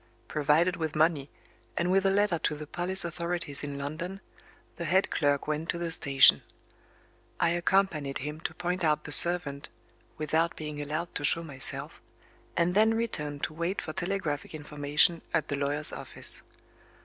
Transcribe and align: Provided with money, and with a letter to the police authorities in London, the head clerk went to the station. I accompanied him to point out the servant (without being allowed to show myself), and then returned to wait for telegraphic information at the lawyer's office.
Provided 0.27 0.77
with 0.77 0.95
money, 0.95 1.29
and 1.77 1.91
with 1.91 2.07
a 2.07 2.09
letter 2.09 2.39
to 2.39 2.55
the 2.55 2.65
police 2.65 3.05
authorities 3.05 3.63
in 3.63 3.77
London, 3.77 4.19
the 4.77 4.85
head 4.85 5.11
clerk 5.11 5.47
went 5.47 5.69
to 5.69 5.77
the 5.77 5.91
station. 5.91 6.41
I 7.39 7.51
accompanied 7.51 8.17
him 8.17 8.39
to 8.39 8.55
point 8.55 8.83
out 8.83 9.03
the 9.03 9.11
servant 9.11 9.69
(without 10.17 10.55
being 10.55 10.81
allowed 10.81 11.13
to 11.13 11.23
show 11.23 11.43
myself), 11.43 12.01
and 12.57 12.73
then 12.73 12.95
returned 12.95 13.43
to 13.43 13.53
wait 13.53 13.79
for 13.79 13.93
telegraphic 13.93 14.55
information 14.55 15.21
at 15.35 15.49
the 15.49 15.55
lawyer's 15.55 15.93
office. 15.93 16.41